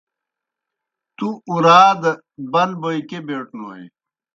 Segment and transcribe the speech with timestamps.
[1.17, 2.03] تُوْ اُراد
[2.51, 3.83] بن بوئے کیْہ بیٹونوئے؟